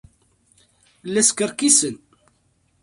[1.11, 1.95] La skerkisen.